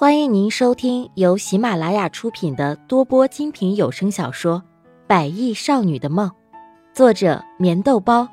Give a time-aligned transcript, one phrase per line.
[0.00, 4.62] 欢迎您收听由喜马拉雅出品的多播精品有声小说
[5.08, 6.30] 《百亿少女的梦》，
[6.94, 8.28] 作者：棉豆包，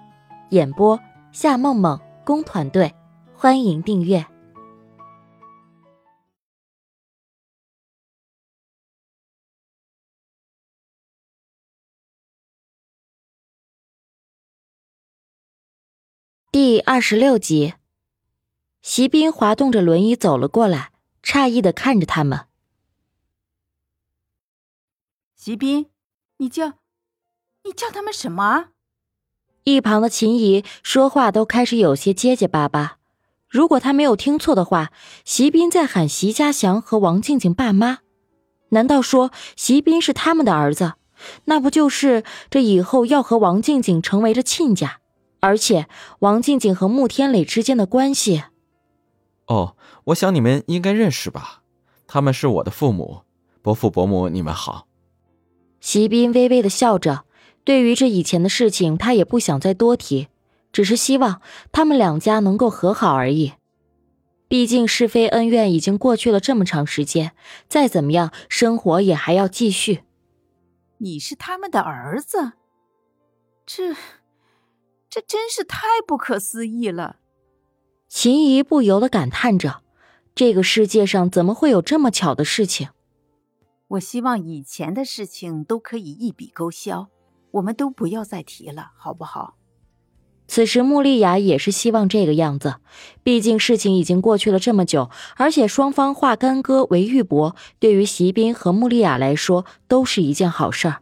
[0.51, 0.99] 演播：
[1.31, 2.93] 夏梦梦工团队。
[3.33, 4.23] 欢迎订阅
[16.51, 17.73] 第二十六集。
[18.83, 20.91] 席斌滑动着轮椅走了过来。
[21.25, 22.41] 诧异的看着他们，
[25.35, 25.87] 席斌，
[26.37, 26.73] 你叫，
[27.63, 28.67] 你叫他们什么？
[29.63, 32.99] 一旁的秦怡说话都开始有些结结巴巴。
[33.49, 34.91] 如果他没有听错的话，
[35.23, 37.99] 席斌在喊席家祥和王静静爸妈。
[38.69, 40.93] 难道说席斌是他们的儿子？
[41.45, 45.01] 那不就是这以后要和王静静成为这亲家？
[45.39, 45.87] 而且
[46.19, 48.43] 王静静和穆天磊之间的关系……
[49.47, 49.75] 哦。
[50.05, 51.63] 我想你们应该认识吧，
[52.05, 53.21] 他们是我的父母，
[53.61, 54.87] 伯父伯母，你们好。
[55.79, 57.25] 席斌微微的笑着，
[57.63, 60.27] 对于这以前的事情，他也不想再多提，
[60.71, 63.53] 只是希望他们两家能够和好而已。
[64.47, 67.31] 毕竟是非恩怨已经过去了这么长时间，
[67.67, 70.03] 再怎么样，生活也还要继续。
[70.99, 72.53] 你是他们的儿子，
[73.65, 73.95] 这，
[75.09, 77.17] 这真是太不可思议了。
[78.17, 79.81] 秦怡不由得感叹着。
[80.33, 82.87] 这个世界上怎么会有这么巧的事情？
[83.89, 87.09] 我希望以前的事情都可以一笔勾销，
[87.51, 89.57] 我们都不要再提了，好不好？
[90.47, 92.75] 此时穆丽雅也是希望这个样子，
[93.21, 101.01] 毕竟事情已经过去了这么久，而且双方化干戈为玉帛，对于席斌和穆丽雅来说都是一件好事儿。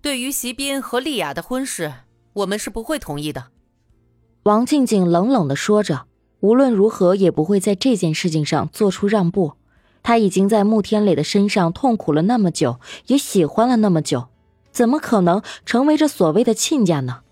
[0.00, 1.92] 对于席斌和丽雅的婚事，
[2.32, 3.48] 我们是不会同意的。
[4.44, 6.06] 王静静冷冷的说着。
[6.44, 9.54] 无论如何也不会在这件事情上做出让步。
[10.02, 14.28] 他已经在穆天磊的身上痛苦了那么久，也喜欢了那么久，
[14.70, 17.22] 怎么可能成为这所谓的亲家呢？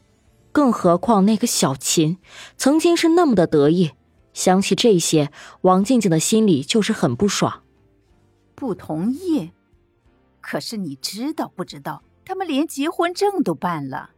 [0.50, 2.16] 更何况那个小秦
[2.56, 3.90] 曾经是那么的得意。
[4.32, 7.64] 想起这些，王静静的心里就是很不爽。
[8.54, 9.50] 不同意？
[10.40, 12.02] 可是你知道不知道？
[12.24, 14.12] 他们连结婚证都办了。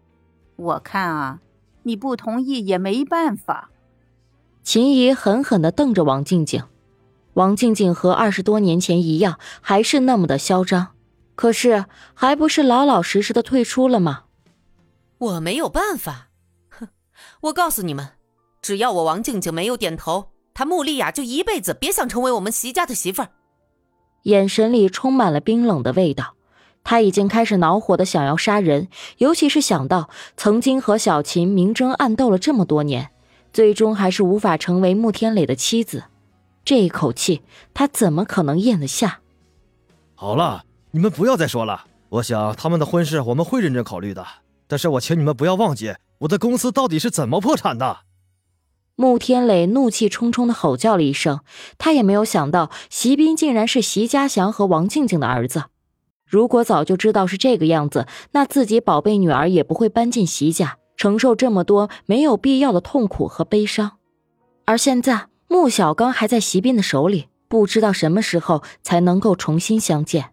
[0.54, 1.40] 我看啊，
[1.82, 3.70] 你不同意也没办法。
[4.64, 6.64] 秦姨狠狠地瞪着王静静，
[7.34, 10.94] 王静静和二十多年前一样，还是那么的嚣张，
[11.34, 14.24] 可是还不是老老实实的退出了吗？
[15.18, 16.28] 我没有办法，
[16.70, 16.88] 哼！
[17.42, 18.12] 我告诉你们，
[18.62, 23.28] 只要我王静静没有点头，她穆丽雅就一辈子别想成为我们席家的媳妇儿。
[24.22, 26.36] 眼神里充满了冰冷的味道，
[26.82, 28.88] 他已经开始恼火的想要杀人，
[29.18, 30.08] 尤其是想到
[30.38, 33.10] 曾经和小琴明争暗斗了这么多年。
[33.54, 36.06] 最终还是无法成为穆天磊的妻子，
[36.64, 37.42] 这一口气
[37.72, 39.20] 他怎么可能咽得下？
[40.16, 41.84] 好了，你们不要再说了。
[42.08, 44.26] 我想他们的婚事我们会认真考虑的，
[44.66, 47.98] 但是我请你们不要忘记我的公司到底是怎么破产的。
[48.96, 51.38] 穆天磊怒气冲冲的吼叫了一声，
[51.78, 55.66] 他也没有想到席斌竟然是席家祥和王静静的儿子。
[56.26, 60.78] 如果早就知道是这个样子，那自己宝贝女儿也不会搬进席家。
[60.96, 63.98] 承受这么多没有必要的痛苦和悲伤，
[64.64, 70.30] 而现在穆小刚还在席斌的手里，不知道什么时候才能够重新相见。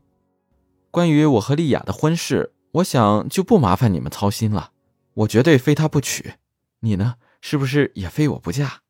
[0.90, 4.72] 关于我和丽雅的婚事，我想就不麻烦你们操心了，
[5.14, 6.34] 我绝对非她不娶。
[6.82, 8.82] 你呢，是不是也非我不嫁？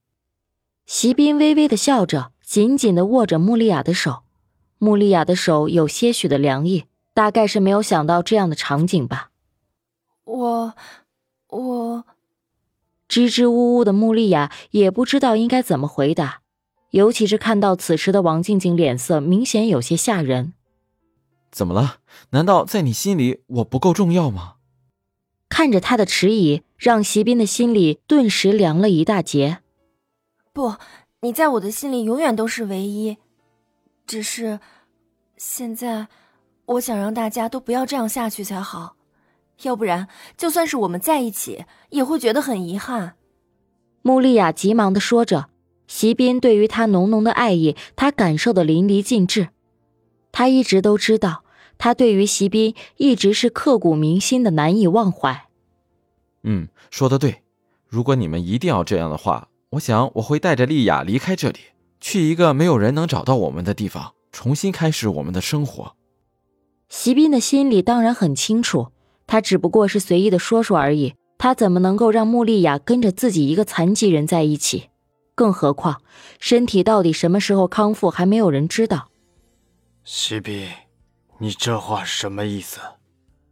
[0.85, 4.23] 席斌微微的笑着，紧紧的握着穆丽雅的手，
[4.77, 9.29] 穆丽雅的手有些许的凉意，大概是没有想到这样的场景吧。
[10.25, 10.73] 我。
[11.51, 12.05] 我
[13.07, 16.41] 支支吾吾的穆丽雅也不知道应该怎么回答，
[16.91, 20.53] 尤其是看到此时的王静静脸色明显有些吓人。
[21.51, 21.97] 怎么了？
[22.29, 24.55] 难道在你心里我不够重要吗？
[25.49, 29.59] 看着他的迟疑，让席斌的心里顿时凉了一大截。
[30.53, 30.75] 不，
[31.19, 33.17] 你在我的心里永远都是唯一。
[34.07, 34.61] 只是
[35.35, 36.07] 现在，
[36.65, 38.95] 我想让大家都不要这样下去才好。
[39.63, 43.15] 要不然，就算是我们在一起，也会觉得很遗憾。
[44.01, 45.49] 穆丽亚急忙的说着，
[45.87, 49.49] 席斌对于她浓浓的爱意，她感受的淋漓尽致。
[50.31, 51.43] 他一直都知道，
[51.77, 55.47] 他对于席斌一直是刻骨铭心的，难以忘怀。
[56.43, 57.41] 嗯，说的对。
[57.87, 61.59] 如果你们一定要这样的话，我想我会带着丽雅离开这里，
[61.99, 65.95] 去一个没有人能找到我们的地方，重新开始我们的生活。
[66.87, 68.87] 席斌的心里当然很清楚。
[69.31, 74.89] 他只不过是随意的说说而已，他怎么能够让穆丽雅跟着自己一个残疾人在一起？
[75.35, 76.01] 更何况
[76.37, 79.07] 身体到底什么时候康复还没有人知道。
[80.03, 80.67] 西斌，
[81.37, 82.81] 你这话什么意思？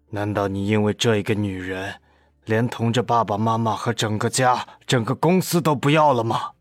[0.09, 1.95] 难道你因为这一个女人，
[2.43, 6.51] 连同着爸爸妈妈和整个家、整个公司都不要了吗？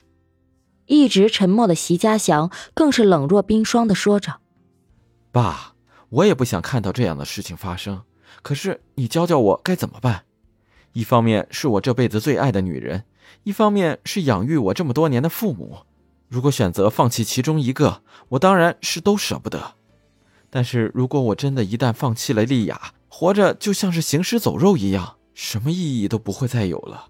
[0.86, 4.36] 一直沉默的席家祥更是冷若冰霜的说着
[5.32, 5.74] ：“爸，
[6.08, 8.00] 我也不想看到这样的事情发生，
[8.42, 10.24] 可是你教教我该怎么办？
[10.92, 13.04] 一方面是我这辈子最爱的女人，
[13.44, 15.78] 一方面是养育我这么多年的父母。
[16.28, 19.74] 如果选择放弃其中一个，我当然是都舍不得。
[20.50, 27.08] 但是如果我真的一旦放弃了丽雅，活着就像是行尸走肉一样，什么意义都不会再有了。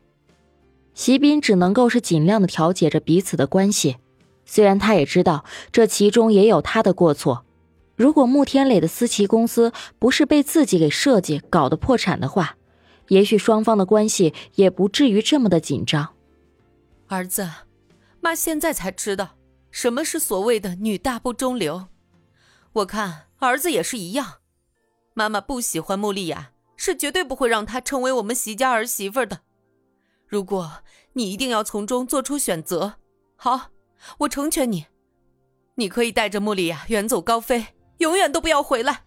[0.94, 3.96] 席斌只能够是尽量的调解着彼此的关系，
[4.44, 7.44] 虽然他也知道这其中也有他的过错。
[7.98, 12.56] 如果穆天磊的思琪公司不是被自己给设计搞得破产的话，
[13.08, 16.14] 也许双方的关系也不至于这么的紧张。
[17.08, 17.50] 儿子，
[18.20, 19.30] 妈现在才知道
[19.72, 21.88] 什么是所谓的女大不中留。
[22.74, 24.34] 我看儿子也是一样。
[25.14, 29.40] 妈妈不喜欢穆丽雅，是绝对不会让她成为我们席家儿媳妇的。
[30.28, 30.84] 如果
[31.14, 32.94] 你一定要从中做出选择，
[33.34, 33.70] 好，
[34.18, 34.86] 我成全你。
[35.74, 37.66] 你可以带着穆丽雅远走高飞，
[37.98, 39.02] 永远都不要回来。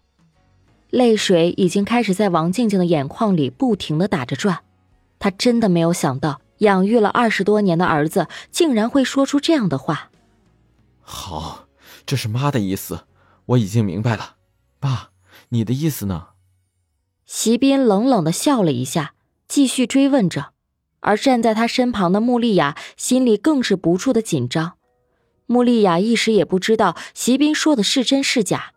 [0.90, 4.60] 泪水已经开始在王静静的眼眶里不停的打着转，
[5.20, 10.12] 她真的没有想到，养育了二十多年的儿子竟然会说出这样的话。
[11.02, 11.68] 好，
[12.06, 13.06] 这是妈的意思，
[13.46, 14.36] 我已经明白了，
[14.80, 15.10] 爸。
[15.54, 16.28] 你的意思呢？
[17.26, 19.16] 席斌冷冷的笑了一下，
[19.48, 20.52] 继续追问着。
[21.02, 24.74] 而站在他身旁的穆丽雅心里更是不住的紧张。
[25.48, 28.74] 穆丽雅一时也不知道席斌说的是真是假，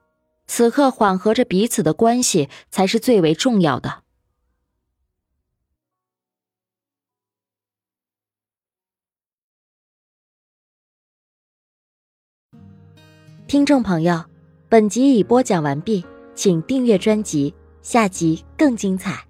[0.46, 4.02] 此刻缓和着彼此的关系才是最为重要的。
[13.46, 14.24] 听众朋友，
[14.68, 16.04] 本集已播讲完毕。
[16.34, 19.24] 请订阅专辑，下集更精彩。